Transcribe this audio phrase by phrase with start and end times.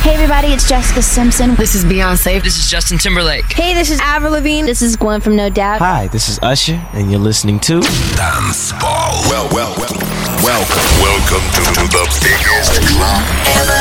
[0.00, 1.54] Hey everybody, it's Jessica Simpson.
[1.56, 2.42] This is Beyonce.
[2.42, 3.44] This is Justin Timberlake.
[3.52, 4.64] Hey, this is Avril Lavigne.
[4.64, 5.80] This is Gwen from No Doubt.
[5.80, 7.82] Hi, this is Usher, and you're listening to
[8.16, 9.20] Dance Ball.
[9.28, 9.92] Well, well, well,
[10.42, 13.22] welcome, welcome to, to the biggest club
[13.60, 13.76] ever.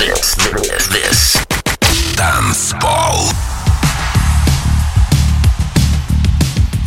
[0.00, 0.34] This,
[0.64, 3.30] this, this, Dance Ball.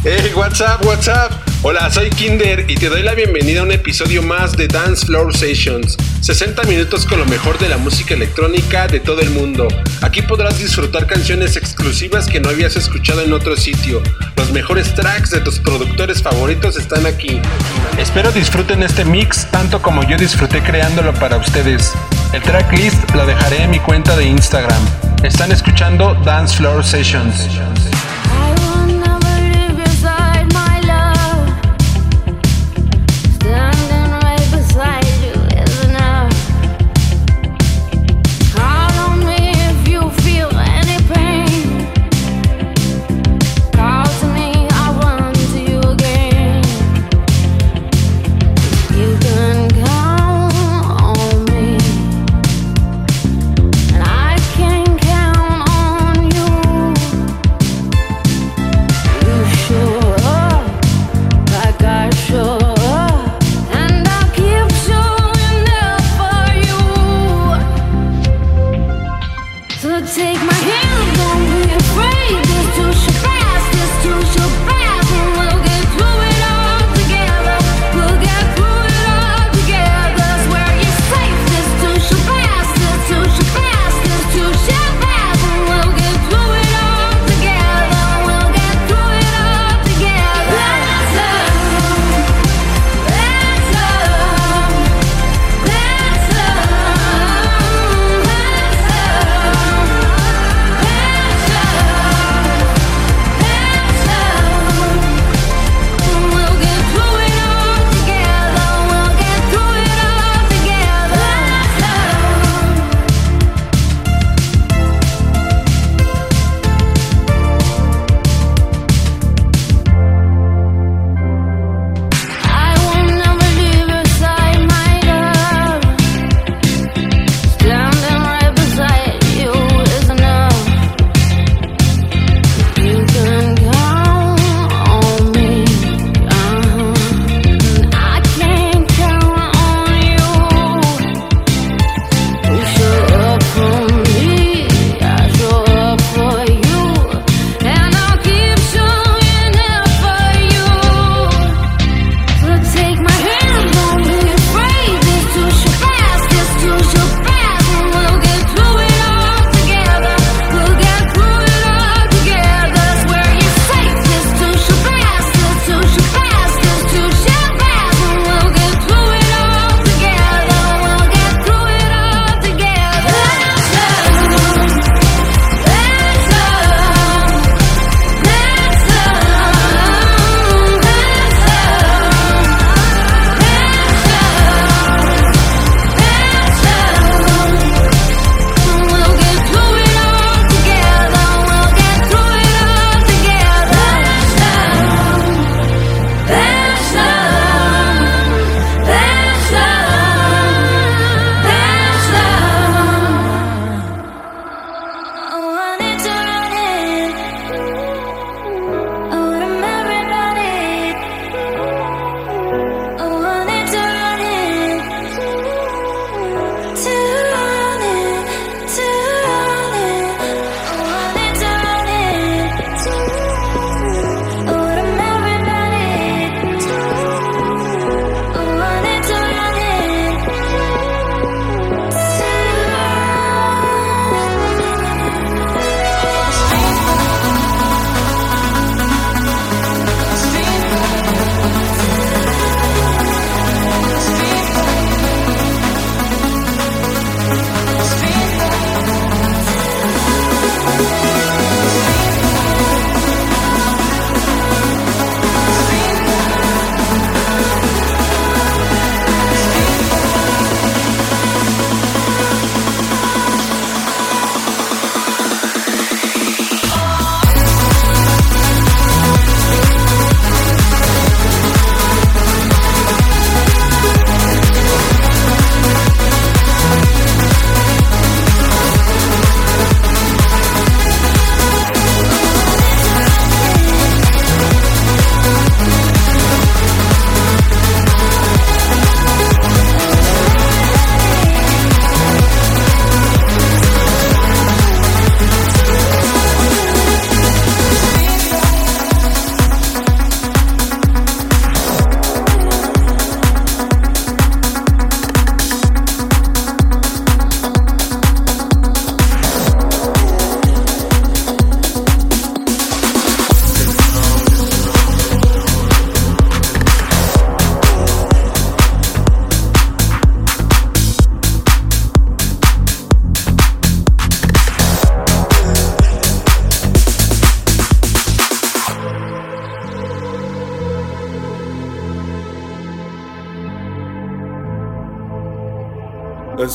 [0.02, 1.32] Hey, what's up, what's up?
[1.62, 5.32] Hola, soy Kinder y te doy la bienvenida a un episodio más de Dance Floor
[5.32, 5.96] Sessions.
[6.24, 9.68] 60 minutos con lo mejor de la música electrónica de todo el mundo.
[10.02, 14.02] Aquí podrás disfrutar canciones exclusivas que no habías escuchado en otro sitio.
[14.38, 17.42] Los mejores tracks de tus productores favoritos están aquí.
[17.98, 21.92] Espero disfruten este mix tanto como yo disfruté creándolo para ustedes.
[22.32, 24.82] El tracklist lo dejaré en mi cuenta de Instagram.
[25.24, 27.50] Están escuchando Dance Floor Sessions.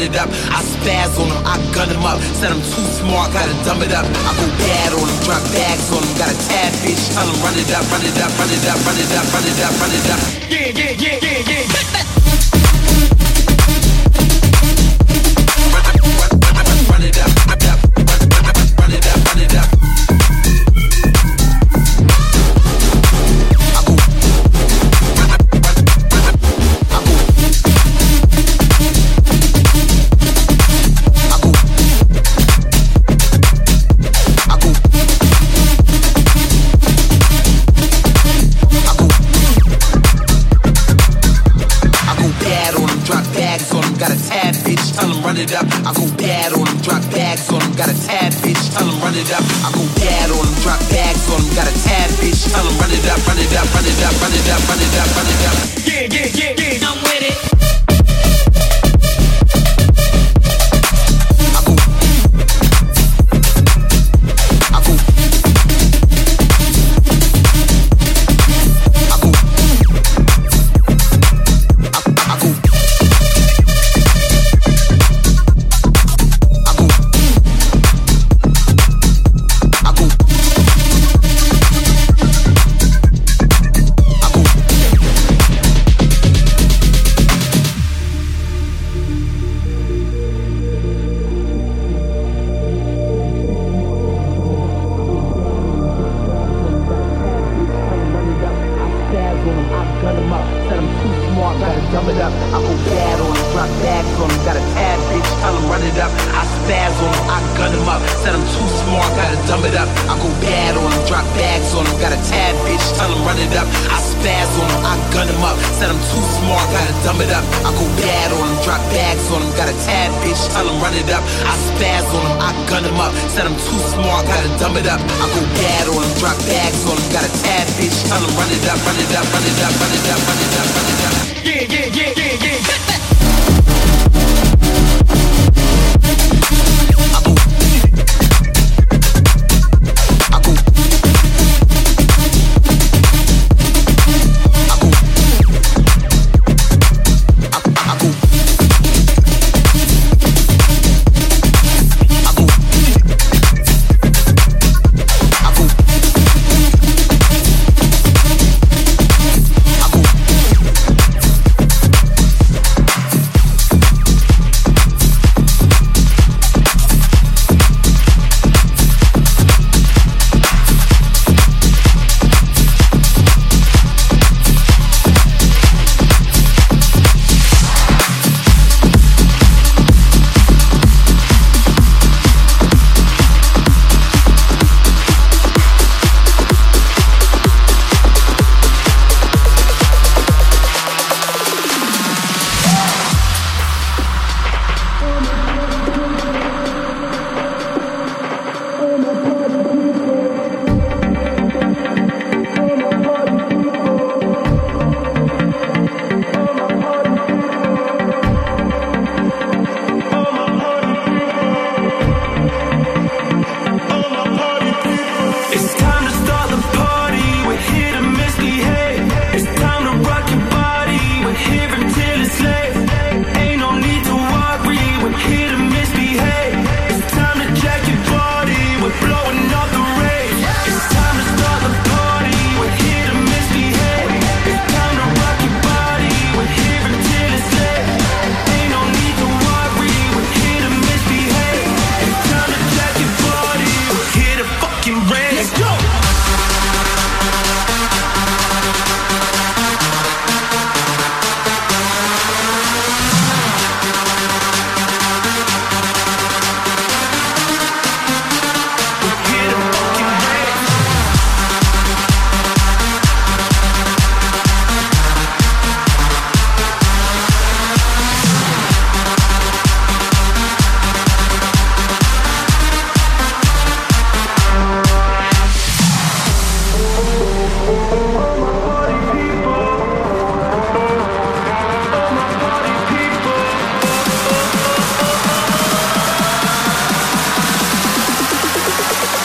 [0.00, 0.28] run it up.
[0.48, 2.20] I spaz on them, I gun them up.
[2.40, 4.06] Said I'm too smart, gotta dumb it up.
[4.06, 7.12] I go bad on them, drop bags on them got a tab bitch.
[7.12, 9.44] Tell him run it up, run it up, run it up, run it up, run
[9.44, 10.49] it up, run it up.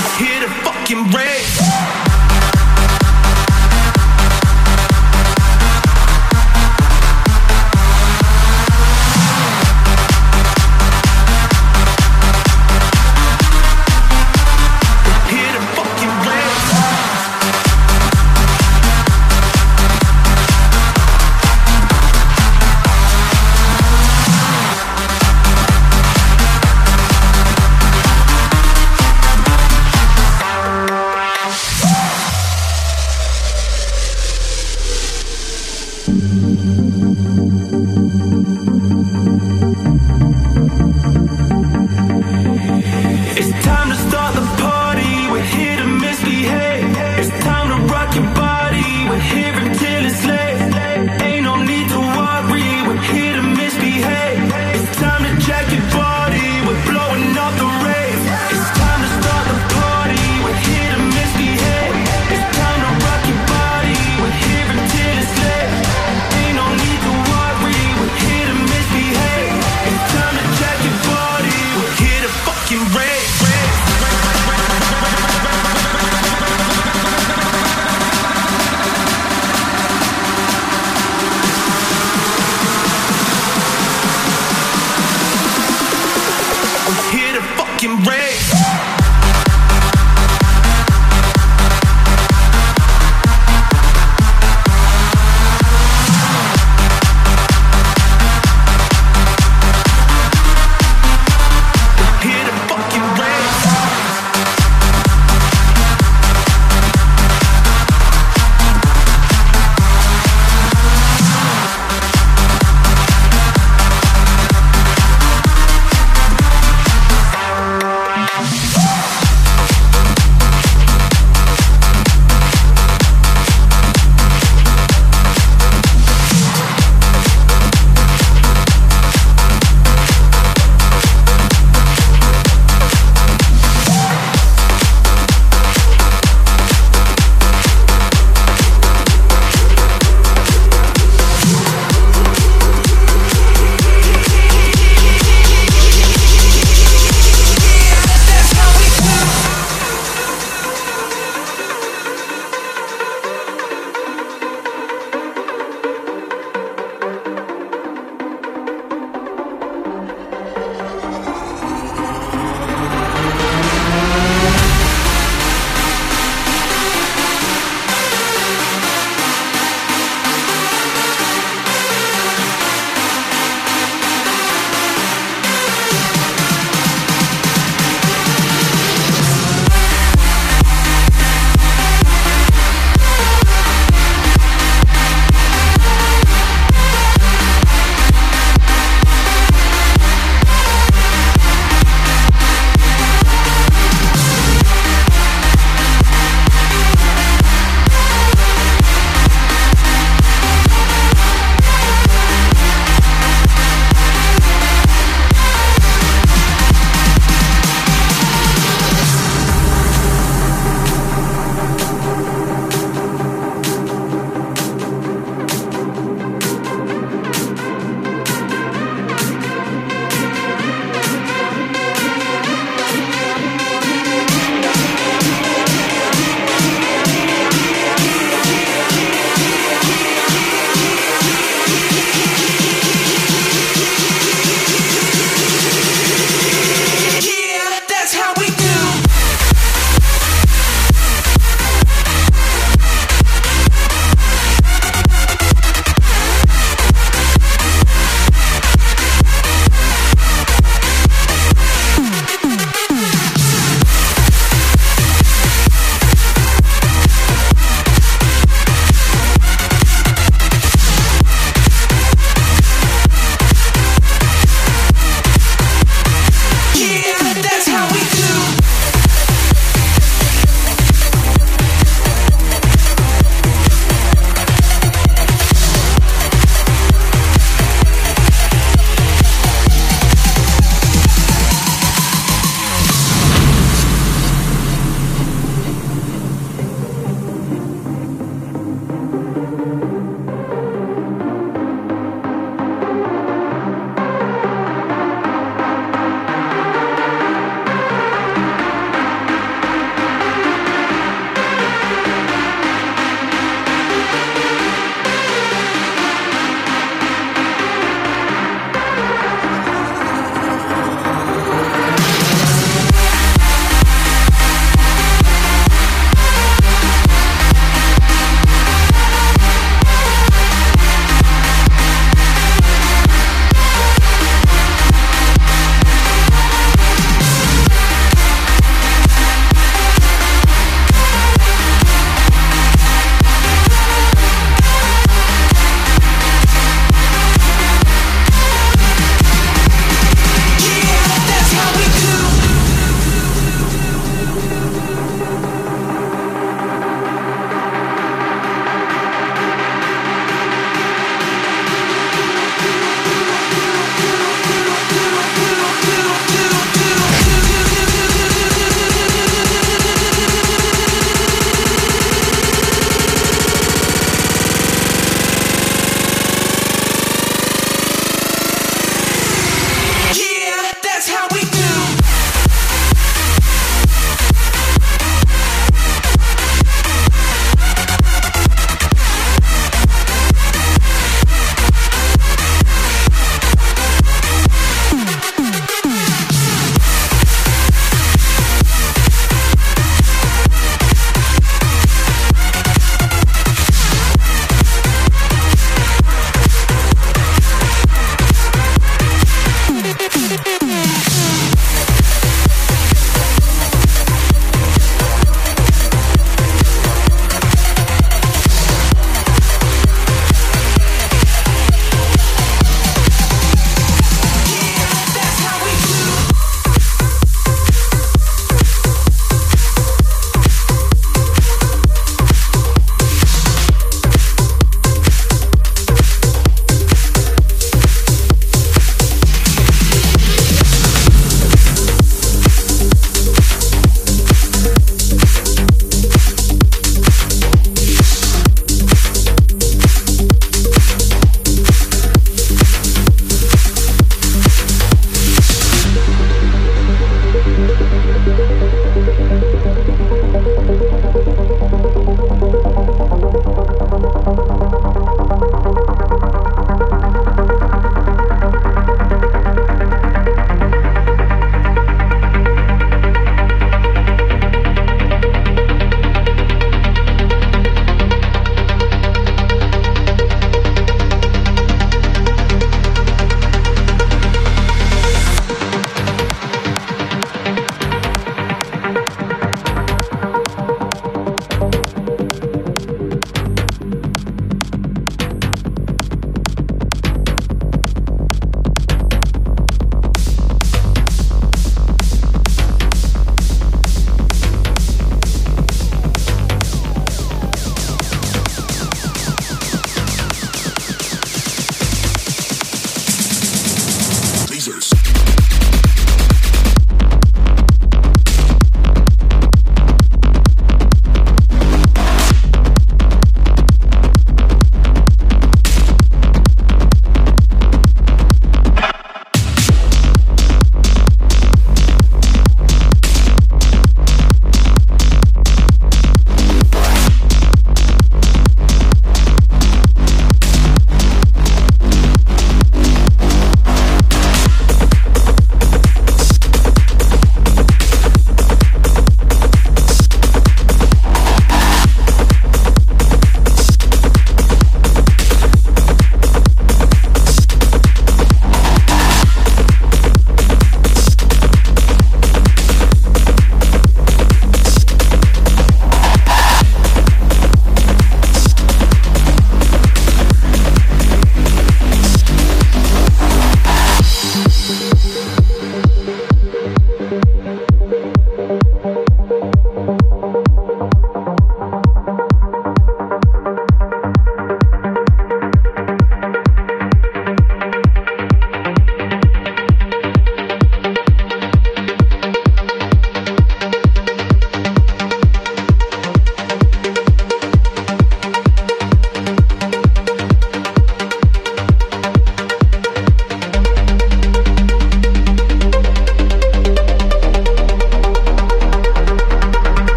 [0.00, 2.17] I'm here to fucking break.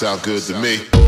[0.00, 0.99] Sound good to me.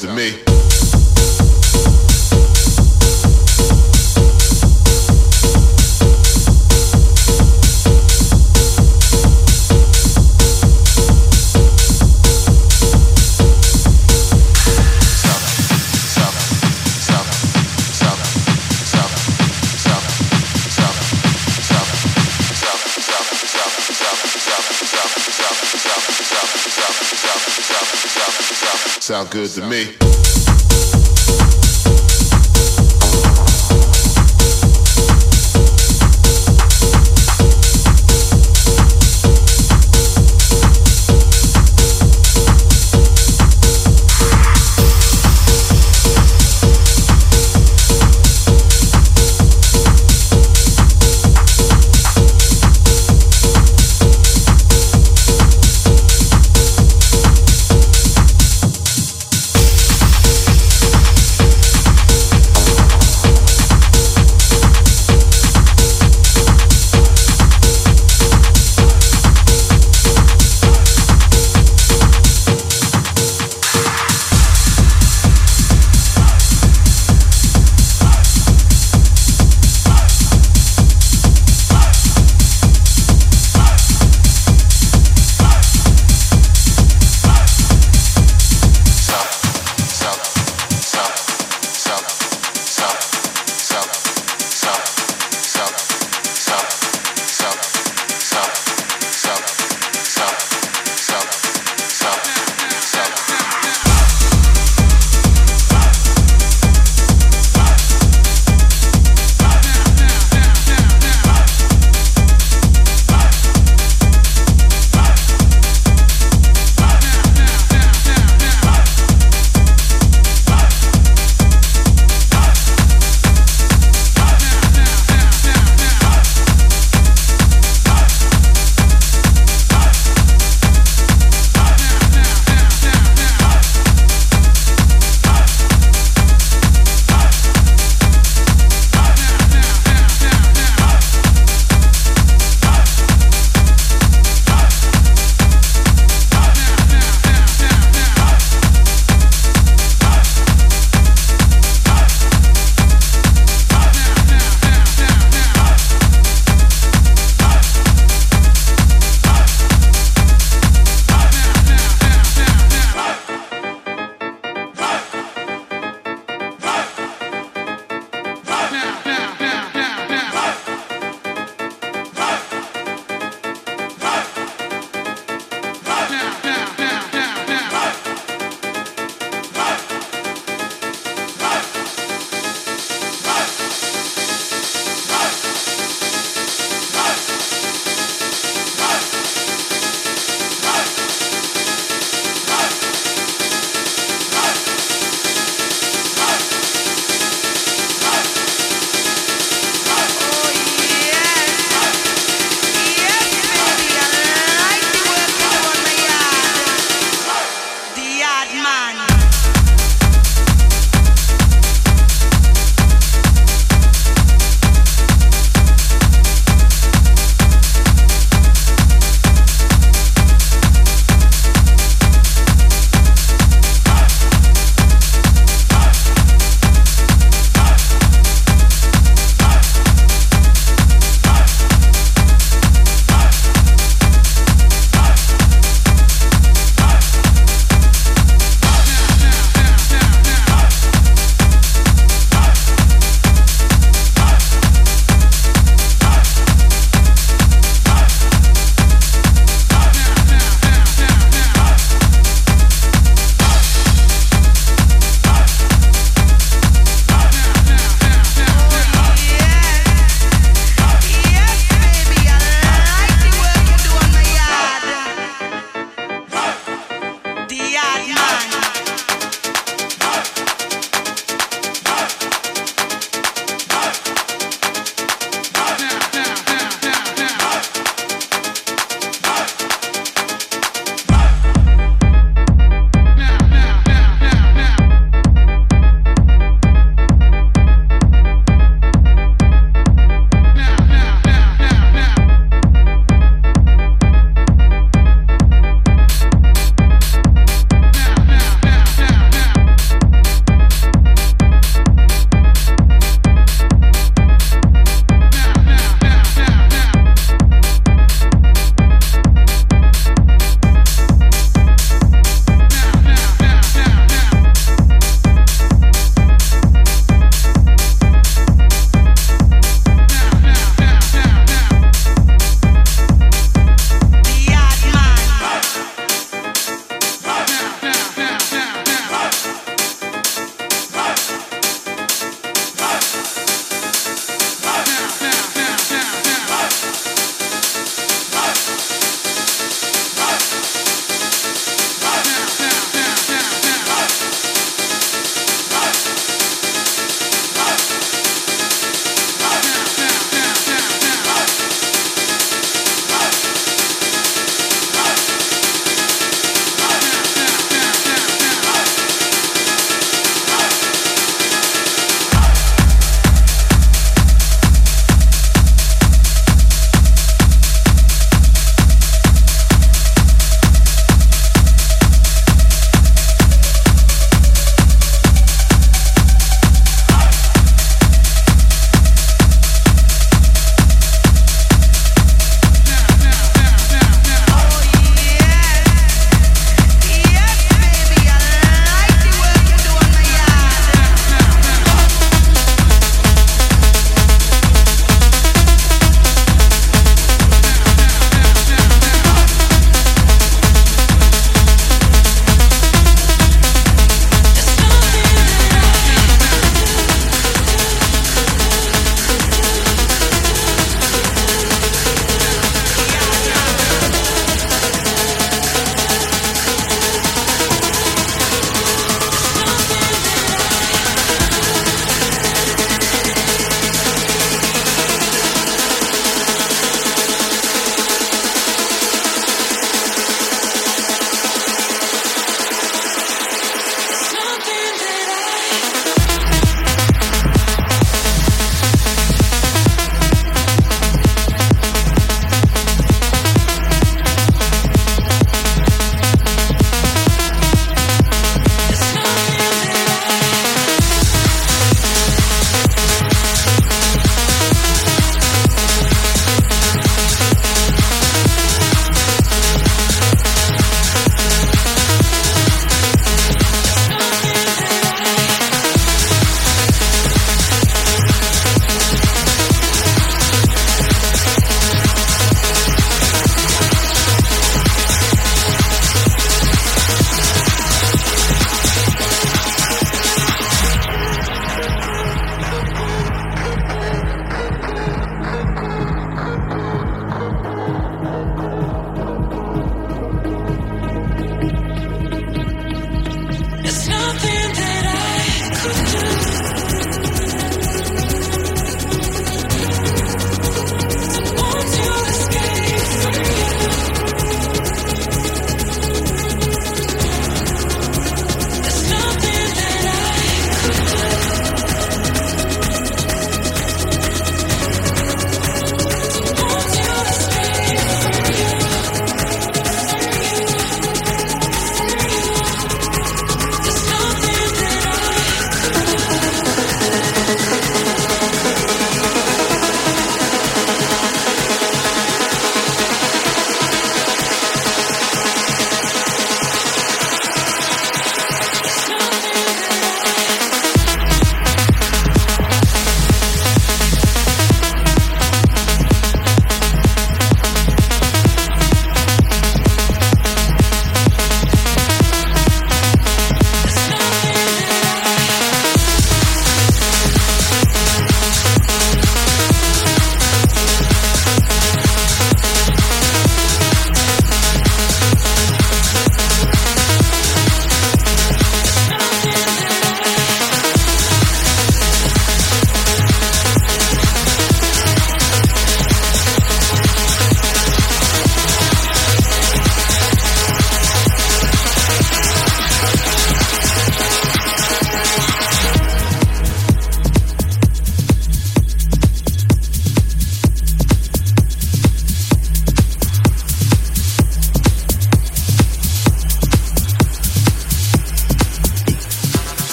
[0.00, 0.49] To me.
[29.40, 30.09] Good to me.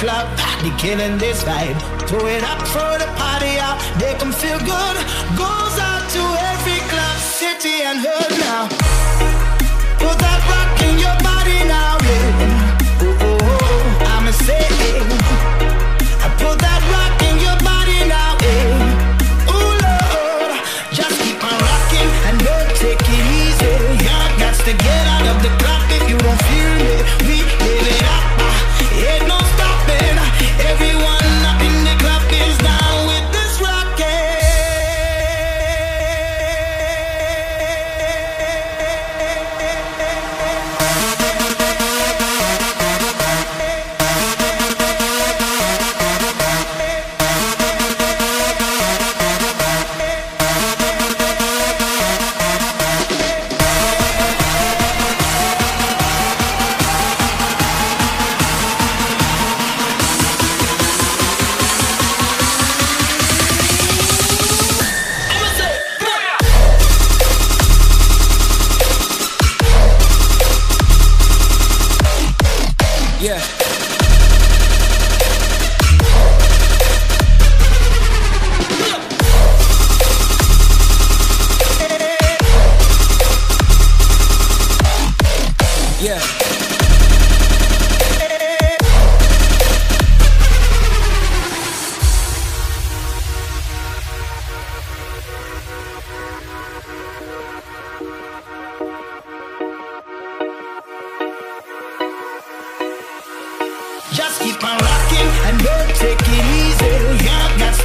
[0.00, 1.78] club, party, killing this vibe.
[2.08, 4.96] Throw it up for the party out, they can feel good.
[5.36, 8.79] Goes out to every club, city and hood now.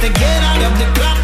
[0.00, 1.15] to get out of the club.